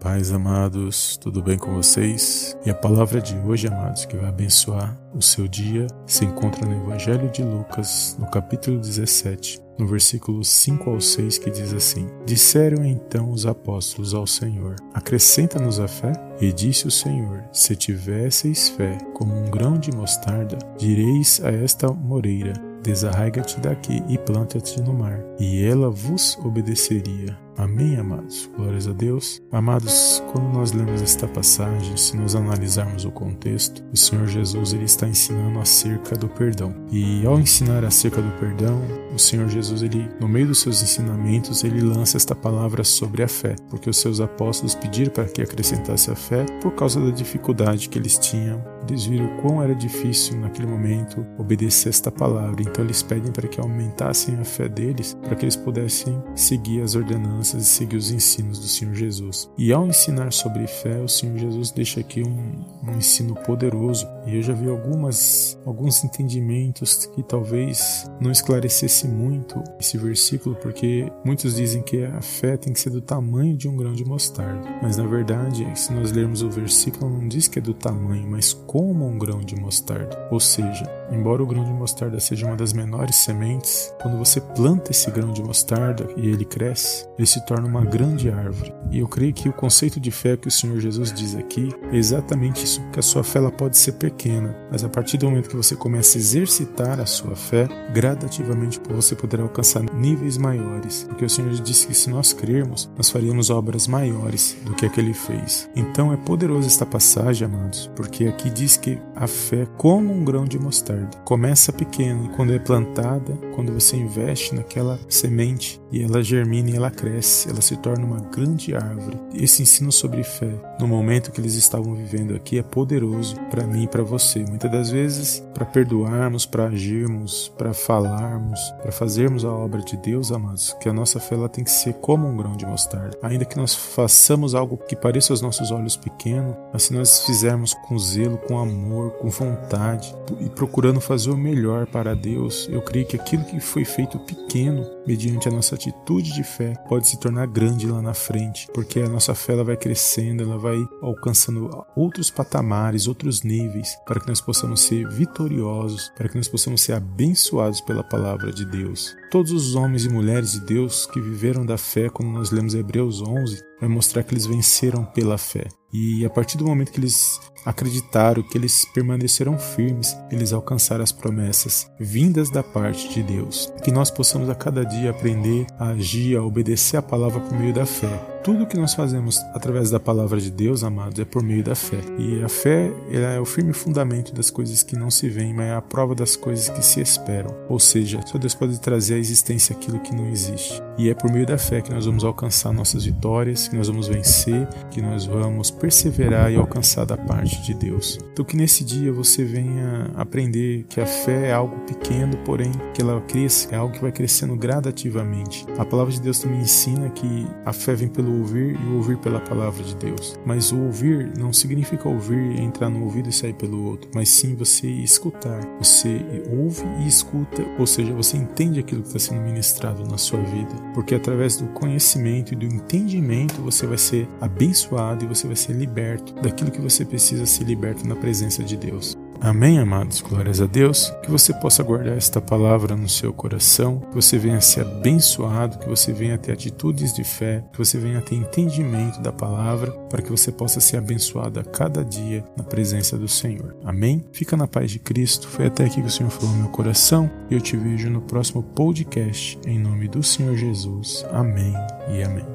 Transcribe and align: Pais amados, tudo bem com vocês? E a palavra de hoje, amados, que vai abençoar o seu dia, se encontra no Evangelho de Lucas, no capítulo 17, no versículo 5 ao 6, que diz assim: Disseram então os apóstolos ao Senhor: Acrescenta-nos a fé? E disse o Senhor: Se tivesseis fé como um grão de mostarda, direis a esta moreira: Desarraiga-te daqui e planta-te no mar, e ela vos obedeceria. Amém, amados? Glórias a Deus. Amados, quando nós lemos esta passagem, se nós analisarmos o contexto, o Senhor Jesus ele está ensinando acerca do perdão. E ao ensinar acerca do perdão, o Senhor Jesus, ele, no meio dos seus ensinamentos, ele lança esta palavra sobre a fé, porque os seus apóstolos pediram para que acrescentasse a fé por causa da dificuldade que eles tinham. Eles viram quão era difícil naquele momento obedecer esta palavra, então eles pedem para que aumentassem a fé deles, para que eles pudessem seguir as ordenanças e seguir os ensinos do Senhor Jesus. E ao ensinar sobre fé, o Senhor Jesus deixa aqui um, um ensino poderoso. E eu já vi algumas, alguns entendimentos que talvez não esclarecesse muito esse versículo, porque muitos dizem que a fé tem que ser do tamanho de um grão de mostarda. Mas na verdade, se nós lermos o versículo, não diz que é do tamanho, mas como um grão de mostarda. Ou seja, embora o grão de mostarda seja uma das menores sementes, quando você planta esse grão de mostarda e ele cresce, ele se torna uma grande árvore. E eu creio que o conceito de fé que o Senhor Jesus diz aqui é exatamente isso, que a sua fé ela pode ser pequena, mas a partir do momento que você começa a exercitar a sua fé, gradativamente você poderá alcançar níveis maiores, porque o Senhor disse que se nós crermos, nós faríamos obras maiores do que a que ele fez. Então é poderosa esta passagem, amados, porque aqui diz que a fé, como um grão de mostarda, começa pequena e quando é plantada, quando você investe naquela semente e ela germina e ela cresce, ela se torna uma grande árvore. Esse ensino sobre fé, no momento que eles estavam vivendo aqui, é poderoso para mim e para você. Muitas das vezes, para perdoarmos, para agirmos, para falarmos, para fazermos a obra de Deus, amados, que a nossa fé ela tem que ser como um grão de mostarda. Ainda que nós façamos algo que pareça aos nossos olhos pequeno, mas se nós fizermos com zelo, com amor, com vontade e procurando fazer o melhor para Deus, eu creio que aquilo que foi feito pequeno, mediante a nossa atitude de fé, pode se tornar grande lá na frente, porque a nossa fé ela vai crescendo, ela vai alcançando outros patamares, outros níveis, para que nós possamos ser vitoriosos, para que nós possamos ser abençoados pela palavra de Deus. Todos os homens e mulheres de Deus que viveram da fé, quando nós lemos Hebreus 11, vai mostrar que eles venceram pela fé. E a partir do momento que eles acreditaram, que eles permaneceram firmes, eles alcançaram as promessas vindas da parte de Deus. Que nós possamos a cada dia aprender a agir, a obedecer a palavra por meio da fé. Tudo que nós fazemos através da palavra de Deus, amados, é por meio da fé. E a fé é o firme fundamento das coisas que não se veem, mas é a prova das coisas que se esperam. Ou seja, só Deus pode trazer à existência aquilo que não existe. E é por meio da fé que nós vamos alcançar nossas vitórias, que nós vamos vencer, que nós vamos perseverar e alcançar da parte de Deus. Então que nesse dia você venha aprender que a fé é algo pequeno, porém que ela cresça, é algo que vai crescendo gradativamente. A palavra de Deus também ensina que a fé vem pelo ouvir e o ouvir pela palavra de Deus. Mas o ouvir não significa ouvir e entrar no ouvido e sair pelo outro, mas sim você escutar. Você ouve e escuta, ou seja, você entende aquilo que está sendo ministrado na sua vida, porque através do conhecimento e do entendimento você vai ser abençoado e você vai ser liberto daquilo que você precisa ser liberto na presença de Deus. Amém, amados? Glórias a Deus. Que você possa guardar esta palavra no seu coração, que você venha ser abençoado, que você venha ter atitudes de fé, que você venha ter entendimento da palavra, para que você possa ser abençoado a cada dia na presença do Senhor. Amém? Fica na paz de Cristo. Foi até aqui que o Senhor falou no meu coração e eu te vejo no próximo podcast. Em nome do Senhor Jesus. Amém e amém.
Pais 0.00 0.32
amados, 0.32 1.18
tudo 1.18 1.42
bem 1.42 1.58
com 1.58 1.74
vocês? 1.74 2.56
E 2.64 2.70
a 2.70 2.74
palavra 2.74 3.20
de 3.20 3.36
hoje, 3.36 3.68
amados, 3.68 4.06
que 4.06 4.16
vai 4.16 4.30
abençoar 4.30 4.98
o 5.14 5.20
seu 5.20 5.46
dia, 5.46 5.86
se 6.06 6.24
encontra 6.24 6.66
no 6.66 6.84
Evangelho 6.84 7.30
de 7.30 7.42
Lucas, 7.42 8.16
no 8.18 8.26
capítulo 8.30 8.78
17, 8.80 9.60
no 9.78 9.86
versículo 9.86 10.42
5 10.42 10.88
ao 10.88 11.02
6, 11.02 11.36
que 11.36 11.50
diz 11.50 11.74
assim: 11.74 12.08
Disseram 12.24 12.82
então 12.82 13.30
os 13.30 13.44
apóstolos 13.44 14.14
ao 14.14 14.26
Senhor: 14.26 14.76
Acrescenta-nos 14.94 15.78
a 15.78 15.86
fé? 15.86 16.12
E 16.40 16.50
disse 16.50 16.86
o 16.86 16.90
Senhor: 16.90 17.44
Se 17.52 17.76
tivesseis 17.76 18.70
fé 18.70 18.96
como 19.12 19.36
um 19.36 19.50
grão 19.50 19.78
de 19.78 19.94
mostarda, 19.94 20.56
direis 20.78 21.42
a 21.44 21.50
esta 21.50 21.92
moreira: 21.92 22.54
Desarraiga-te 22.82 23.60
daqui 23.60 24.02
e 24.08 24.16
planta-te 24.16 24.80
no 24.80 24.94
mar, 24.94 25.20
e 25.38 25.62
ela 25.62 25.90
vos 25.90 26.38
obedeceria. 26.38 27.38
Amém, 27.60 27.98
amados? 27.98 28.48
Glórias 28.56 28.88
a 28.88 28.92
Deus. 28.92 29.42
Amados, 29.52 30.22
quando 30.32 30.48
nós 30.48 30.72
lemos 30.72 31.02
esta 31.02 31.28
passagem, 31.28 31.94
se 31.94 32.16
nós 32.16 32.34
analisarmos 32.34 33.04
o 33.04 33.10
contexto, 33.10 33.84
o 33.92 33.96
Senhor 33.98 34.26
Jesus 34.28 34.72
ele 34.72 34.84
está 34.84 35.06
ensinando 35.06 35.58
acerca 35.58 36.16
do 36.16 36.26
perdão. 36.26 36.74
E 36.90 37.26
ao 37.26 37.38
ensinar 37.38 37.84
acerca 37.84 38.22
do 38.22 38.30
perdão, 38.40 38.80
o 39.14 39.18
Senhor 39.18 39.46
Jesus, 39.50 39.82
ele, 39.82 40.08
no 40.18 40.26
meio 40.26 40.46
dos 40.46 40.60
seus 40.60 40.82
ensinamentos, 40.82 41.62
ele 41.62 41.82
lança 41.82 42.16
esta 42.16 42.34
palavra 42.34 42.82
sobre 42.82 43.22
a 43.22 43.28
fé, 43.28 43.56
porque 43.68 43.90
os 43.90 43.98
seus 43.98 44.20
apóstolos 44.20 44.74
pediram 44.74 45.12
para 45.12 45.24
que 45.24 45.42
acrescentasse 45.42 46.10
a 46.10 46.16
fé 46.16 46.46
por 46.62 46.72
causa 46.72 46.98
da 46.98 47.10
dificuldade 47.10 47.90
que 47.90 47.98
eles 47.98 48.16
tinham. 48.16 48.64
Eles 48.88 49.04
viram 49.04 49.36
quão 49.42 49.62
era 49.62 49.74
difícil 49.74 50.40
naquele 50.40 50.66
momento 50.66 51.26
obedecer 51.36 51.90
esta 51.90 52.10
palavra, 52.10 52.62
então 52.62 52.82
eles 52.82 53.02
pedem 53.02 53.30
para 53.30 53.46
que 53.46 53.60
aumentassem 53.60 54.34
a 54.40 54.44
fé 54.44 54.66
deles, 54.66 55.14
para 55.22 55.34
que 55.36 55.44
eles 55.44 55.56
pudessem 55.56 56.20
seguir 56.34 56.80
as 56.80 56.94
ordenanças 56.94 57.49
e 57.58 57.64
seguir 57.64 57.96
os 57.96 58.10
ensinos 58.10 58.58
do 58.58 58.66
Senhor 58.66 58.94
Jesus. 58.94 59.50
E 59.56 59.72
ao 59.72 59.86
ensinar 59.86 60.32
sobre 60.32 60.66
fé, 60.66 61.00
o 61.00 61.08
Senhor 61.08 61.38
Jesus 61.38 61.70
deixa 61.70 62.00
aqui 62.00 62.22
um, 62.22 62.64
um 62.82 62.96
ensino 62.96 63.34
poderoso. 63.34 64.06
E 64.26 64.36
eu 64.36 64.42
já 64.42 64.52
vi 64.52 64.68
algumas, 64.68 65.58
alguns 65.64 66.04
entendimentos 66.04 67.06
que 67.06 67.22
talvez 67.22 68.10
não 68.20 68.30
esclarecesse 68.30 69.08
muito 69.08 69.62
esse 69.78 69.96
versículo, 69.98 70.56
porque 70.56 71.10
muitos 71.24 71.56
dizem 71.56 71.82
que 71.82 72.04
a 72.04 72.20
fé 72.20 72.56
tem 72.56 72.72
que 72.72 72.80
ser 72.80 72.90
do 72.90 73.00
tamanho 73.00 73.56
de 73.56 73.68
um 73.68 73.76
grão 73.76 73.92
de 73.92 74.04
mostarda. 74.04 74.68
Mas 74.82 74.96
na 74.96 75.06
verdade, 75.06 75.66
se 75.74 75.92
nós 75.92 76.12
lermos 76.12 76.42
o 76.42 76.50
versículo, 76.50 77.10
não 77.10 77.26
diz 77.28 77.48
que 77.48 77.58
é 77.58 77.62
do 77.62 77.74
tamanho, 77.74 78.28
mas 78.28 78.52
como 78.52 79.06
um 79.06 79.18
grão 79.18 79.40
de 79.40 79.56
mostarda. 79.56 80.28
Ou 80.30 80.40
seja, 80.40 80.99
embora 81.10 81.42
o 81.42 81.46
grão 81.46 81.64
de 81.64 81.72
mostarda 81.72 82.20
seja 82.20 82.46
uma 82.46 82.56
das 82.56 82.72
menores 82.72 83.16
sementes, 83.16 83.92
quando 84.00 84.18
você 84.18 84.40
planta 84.40 84.90
esse 84.90 85.10
grão 85.10 85.32
de 85.32 85.42
mostarda 85.42 86.08
e 86.16 86.28
ele 86.28 86.44
cresce, 86.44 87.06
ele 87.18 87.26
se 87.26 87.44
torna 87.46 87.66
uma 87.66 87.84
grande 87.84 88.30
árvore. 88.30 88.74
E 88.90 88.98
eu 88.98 89.08
creio 89.08 89.32
que 89.32 89.48
o 89.48 89.52
conceito 89.52 90.00
de 90.00 90.10
fé 90.10 90.36
que 90.36 90.48
o 90.48 90.50
Senhor 90.50 90.78
Jesus 90.80 91.12
diz 91.12 91.34
aqui 91.34 91.68
é 91.92 91.96
exatamente 91.96 92.64
isso, 92.64 92.82
que 92.92 92.98
a 92.98 93.02
sua 93.02 93.22
fé 93.22 93.38
ela 93.38 93.50
pode 93.50 93.76
ser 93.76 93.92
pequena, 93.92 94.56
mas 94.70 94.84
a 94.84 94.88
partir 94.88 95.16
do 95.16 95.26
momento 95.26 95.48
que 95.48 95.56
você 95.56 95.76
começa 95.76 96.16
a 96.16 96.20
exercitar 96.20 97.00
a 97.00 97.06
sua 97.06 97.36
fé, 97.36 97.68
gradativamente 97.92 98.80
você 98.90 99.14
poderá 99.14 99.42
alcançar 99.42 99.82
níveis 99.94 100.36
maiores, 100.36 101.04
porque 101.08 101.24
o 101.24 101.30
Senhor 101.30 101.50
disse 101.52 101.86
que 101.86 101.94
se 101.94 102.10
nós 102.10 102.32
crermos, 102.32 102.90
nós 102.96 103.10
faríamos 103.10 103.50
obras 103.50 103.86
maiores 103.86 104.56
do 104.64 104.74
que 104.74 104.86
a 104.86 104.88
que 104.88 105.00
ele 105.00 105.14
fez. 105.14 105.68
Então 105.74 106.12
é 106.12 106.16
poderosa 106.16 106.66
esta 106.66 106.86
passagem, 106.86 107.46
amados, 107.46 107.90
porque 107.94 108.26
aqui 108.26 108.50
diz 108.50 108.76
que 108.76 108.98
a 109.20 109.26
fé, 109.26 109.66
como 109.76 110.12
um 110.12 110.24
grão 110.24 110.46
de 110.46 110.58
mostarda, 110.58 111.16
começa 111.26 111.72
pequena 111.72 112.24
e 112.24 112.28
quando 112.30 112.54
é 112.54 112.58
plantada, 112.58 113.36
quando 113.54 113.72
você 113.72 113.96
investe 113.96 114.54
naquela 114.54 114.98
semente 115.08 115.79
e 115.92 116.02
ela 116.02 116.22
germina 116.22 116.70
e 116.70 116.76
ela 116.76 116.90
cresce, 116.90 117.48
ela 117.48 117.60
se 117.60 117.76
torna 117.76 118.04
uma 118.04 118.20
grande 118.20 118.74
árvore. 118.74 119.18
Esse 119.34 119.62
ensino 119.62 119.90
sobre 119.90 120.22
fé, 120.22 120.52
no 120.78 120.86
momento 120.86 121.30
que 121.30 121.40
eles 121.40 121.54
estavam 121.54 121.94
vivendo 121.94 122.34
aqui, 122.34 122.58
é 122.58 122.62
poderoso 122.62 123.36
para 123.50 123.66
mim 123.66 123.84
e 123.84 123.88
para 123.88 124.02
você. 124.02 124.44
Muitas 124.48 124.70
das 124.70 124.90
vezes, 124.90 125.42
para 125.54 125.64
perdoarmos, 125.64 126.46
para 126.46 126.66
agirmos, 126.66 127.52
para 127.56 127.72
falarmos, 127.72 128.60
para 128.82 128.92
fazermos 128.92 129.44
a 129.44 129.50
obra 129.50 129.80
de 129.80 129.96
Deus, 129.96 130.30
amados, 130.30 130.76
que 130.80 130.88
a 130.88 130.92
nossa 130.92 131.18
fé 131.18 131.34
ela 131.34 131.48
tem 131.48 131.64
que 131.64 131.70
ser 131.70 131.94
como 131.94 132.28
um 132.28 132.36
grão 132.36 132.56
de 132.56 132.66
mostarda. 132.66 133.18
Ainda 133.22 133.44
que 133.44 133.56
nós 133.56 133.74
façamos 133.74 134.54
algo 134.54 134.76
que 134.76 134.96
pareça 134.96 135.32
aos 135.32 135.40
nossos 135.40 135.70
olhos 135.70 135.96
pequeno, 135.96 136.56
mas 136.72 136.84
se 136.84 136.92
nós 136.92 137.24
fizermos 137.24 137.74
com 137.74 137.98
zelo, 137.98 138.38
com 138.38 138.58
amor, 138.58 139.12
com 139.12 139.28
vontade 139.28 140.14
e 140.40 140.48
procurando 140.48 141.00
fazer 141.00 141.30
o 141.30 141.36
melhor 141.36 141.86
para 141.86 142.14
Deus, 142.14 142.68
eu 142.70 142.82
creio 142.82 143.06
que 143.06 143.16
aquilo 143.16 143.44
que 143.44 143.60
foi 143.60 143.84
feito 143.84 144.18
pequeno, 144.20 144.86
mediante 145.06 145.48
a 145.48 145.52
nossa 145.52 145.76
atitude 145.80 146.32
de 146.34 146.44
fé, 146.44 146.74
pode 146.88 147.08
se 147.08 147.18
tornar 147.18 147.46
grande 147.46 147.86
lá 147.86 148.02
na 148.02 148.12
frente, 148.12 148.68
porque 148.74 149.00
a 149.00 149.08
nossa 149.08 149.34
fé 149.34 149.54
ela 149.54 149.64
vai 149.64 149.76
crescendo, 149.76 150.42
ela 150.42 150.58
vai 150.58 150.76
alcançando 151.02 151.70
outros 151.96 152.30
patamares, 152.30 153.06
outros 153.06 153.42
níveis, 153.42 153.96
para 154.06 154.20
que 154.20 154.28
nós 154.28 154.40
possamos 154.40 154.80
ser 154.80 155.08
vitoriosos, 155.08 156.10
para 156.16 156.28
que 156.28 156.36
nós 156.36 156.48
possamos 156.48 156.80
ser 156.80 156.92
abençoados 156.92 157.80
pela 157.80 158.02
palavra 158.02 158.52
de 158.52 158.64
Deus. 158.64 159.14
Todos 159.30 159.52
os 159.52 159.74
homens 159.74 160.04
e 160.04 160.08
mulheres 160.08 160.52
de 160.52 160.60
Deus 160.60 161.06
que 161.06 161.20
viveram 161.20 161.64
da 161.64 161.78
fé, 161.78 162.08
quando 162.08 162.30
nós 162.30 162.50
lemos 162.50 162.74
Hebreus 162.74 163.22
11, 163.22 163.62
vai 163.80 163.88
mostrar 163.88 164.22
que 164.22 164.34
eles 164.34 164.46
venceram 164.46 165.04
pela 165.04 165.38
fé. 165.38 165.66
E 165.92 166.24
a 166.24 166.30
partir 166.30 166.56
do 166.56 166.64
momento 166.64 166.92
que 166.92 167.00
eles 167.00 167.40
acreditaram, 167.64 168.42
que 168.42 168.56
eles 168.56 168.84
permaneceram 168.94 169.58
firmes, 169.58 170.16
eles 170.30 170.52
alcançaram 170.52 171.02
as 171.02 171.12
promessas 171.12 171.90
vindas 171.98 172.50
da 172.50 172.62
parte 172.62 173.08
de 173.08 173.22
Deus. 173.22 173.72
Que 173.82 173.90
nós 173.90 174.10
possamos 174.10 174.48
a 174.48 174.54
cada 174.54 174.84
dia 174.84 175.10
aprender 175.10 175.66
a 175.78 175.88
agir, 175.88 176.36
a 176.36 176.42
obedecer 176.42 176.96
a 176.96 177.02
palavra 177.02 177.40
por 177.40 177.58
meio 177.58 177.74
da 177.74 177.84
fé. 177.86 178.39
Tudo 178.42 178.66
que 178.66 178.78
nós 178.78 178.94
fazemos 178.94 179.38
através 179.52 179.90
da 179.90 180.00
palavra 180.00 180.40
de 180.40 180.50
Deus, 180.50 180.82
amados, 180.82 181.18
é 181.18 181.26
por 181.26 181.42
meio 181.42 181.62
da 181.62 181.74
fé. 181.74 181.98
E 182.18 182.42
a 182.42 182.48
fé 182.48 182.90
é 183.12 183.38
o 183.38 183.44
firme 183.44 183.74
fundamento 183.74 184.34
das 184.34 184.48
coisas 184.48 184.82
que 184.82 184.96
não 184.96 185.10
se 185.10 185.28
veem, 185.28 185.52
mas 185.52 185.66
é 185.66 185.74
a 185.74 185.82
prova 185.82 186.14
das 186.14 186.36
coisas 186.36 186.70
que 186.70 186.82
se 186.82 187.02
esperam. 187.02 187.54
Ou 187.68 187.78
seja, 187.78 188.18
só 188.26 188.38
Deus 188.38 188.54
pode 188.54 188.80
trazer 188.80 189.14
à 189.14 189.18
existência 189.18 189.76
aquilo 189.76 190.00
que 190.00 190.14
não 190.14 190.26
existe. 190.26 190.80
E 190.96 191.10
é 191.10 191.14
por 191.14 191.30
meio 191.30 191.46
da 191.46 191.58
fé 191.58 191.82
que 191.82 191.92
nós 191.92 192.06
vamos 192.06 192.24
alcançar 192.24 192.72
nossas 192.72 193.04
vitórias, 193.04 193.68
que 193.68 193.76
nós 193.76 193.88
vamos 193.88 194.08
vencer, 194.08 194.66
que 194.90 195.02
nós 195.02 195.26
vamos 195.26 195.70
perseverar 195.70 196.50
e 196.50 196.56
alcançar 196.56 197.04
da 197.04 197.18
parte 197.18 197.60
de 197.62 197.74
Deus. 197.74 198.18
Então 198.32 198.44
que 198.44 198.56
nesse 198.56 198.84
dia 198.84 199.12
você 199.12 199.44
venha 199.44 200.10
aprender 200.14 200.86
que 200.88 200.98
a 201.00 201.06
fé 201.06 201.48
é 201.48 201.52
algo 201.52 201.76
pequeno, 201.80 202.38
porém 202.38 202.72
que 202.94 203.02
ela 203.02 203.20
cresça, 203.20 203.68
é 203.74 203.76
algo 203.76 203.92
que 203.92 204.00
vai 204.00 204.12
crescendo 204.12 204.56
gradativamente. 204.56 205.66
A 205.78 205.84
palavra 205.84 206.12
de 206.12 206.20
Deus 206.22 206.38
também 206.38 206.60
ensina 206.60 207.10
que 207.10 207.46
a 207.66 207.72
fé 207.72 207.94
vem 207.94 208.08
pelo 208.08 208.29
ouvir 208.30 208.78
e 208.80 208.84
o 208.88 208.96
ouvir 208.96 209.16
pela 209.18 209.40
palavra 209.40 209.82
de 209.82 209.94
Deus. 209.94 210.38
Mas 210.44 210.72
o 210.72 210.78
ouvir 210.78 211.32
não 211.38 211.52
significa 211.52 212.08
ouvir 212.08 212.56
e 212.56 212.60
entrar 212.60 212.90
no 212.90 213.04
ouvido 213.04 213.28
e 213.28 213.32
sair 213.32 213.54
pelo 213.54 213.84
outro, 213.84 214.10
mas 214.14 214.28
sim 214.28 214.54
você 214.54 214.88
escutar. 214.88 215.60
Você 215.78 216.20
ouve 216.50 216.84
e 217.00 217.06
escuta, 217.06 217.62
ou 217.78 217.86
seja, 217.86 218.12
você 218.12 218.36
entende 218.36 218.80
aquilo 218.80 219.02
que 219.02 219.08
está 219.08 219.18
sendo 219.18 219.42
ministrado 219.42 220.04
na 220.08 220.18
sua 220.18 220.40
vida, 220.40 220.74
porque 220.94 221.14
através 221.14 221.56
do 221.56 221.66
conhecimento 221.68 222.52
e 222.52 222.56
do 222.56 222.64
entendimento 222.64 223.60
você 223.62 223.86
vai 223.86 223.98
ser 223.98 224.28
abençoado 224.40 225.24
e 225.24 225.28
você 225.28 225.46
vai 225.46 225.56
ser 225.56 225.72
liberto 225.72 226.34
daquilo 226.34 226.70
que 226.70 226.80
você 226.80 227.04
precisa 227.04 227.46
ser 227.46 227.64
liberto 227.64 228.06
na 228.06 228.16
presença 228.16 228.62
de 228.62 228.76
Deus. 228.76 229.16
Amém, 229.40 229.78
amados? 229.78 230.20
Glórias 230.20 230.60
a 230.60 230.66
Deus. 230.66 231.10
Que 231.22 231.30
você 231.30 231.54
possa 231.54 231.82
guardar 231.82 232.16
esta 232.16 232.40
palavra 232.40 232.94
no 232.94 233.08
seu 233.08 233.32
coração, 233.32 234.00
que 234.00 234.14
você 234.14 234.36
venha 234.36 234.60
ser 234.60 234.82
abençoado, 234.82 235.78
que 235.78 235.88
você 235.88 236.12
venha 236.12 236.36
ter 236.36 236.52
atitudes 236.52 237.12
de 237.14 237.24
fé, 237.24 237.64
que 237.72 237.78
você 237.78 237.98
venha 237.98 238.20
ter 238.20 238.34
entendimento 238.34 239.20
da 239.20 239.32
palavra, 239.32 239.92
para 240.10 240.20
que 240.20 240.30
você 240.30 240.52
possa 240.52 240.78
ser 240.78 240.98
abençoado 240.98 241.58
a 241.58 241.64
cada 241.64 242.04
dia 242.04 242.44
na 242.54 242.62
presença 242.62 243.16
do 243.16 243.28
Senhor. 243.28 243.74
Amém? 243.82 244.22
Fica 244.30 244.56
na 244.56 244.68
paz 244.68 244.90
de 244.90 244.98
Cristo. 244.98 245.48
Foi 245.48 245.66
até 245.66 245.84
aqui 245.84 246.02
que 246.02 246.08
o 246.08 246.10
Senhor 246.10 246.30
falou 246.30 246.54
no 246.54 246.62
meu 246.62 246.70
coração 246.70 247.30
e 247.50 247.54
eu 247.54 247.60
te 247.60 247.76
vejo 247.76 248.10
no 248.10 248.20
próximo 248.20 248.62
podcast. 248.62 249.58
Em 249.66 249.78
nome 249.78 250.06
do 250.06 250.22
Senhor 250.22 250.54
Jesus. 250.54 251.24
Amém 251.32 251.72
e 252.12 252.22
amém. 252.22 252.49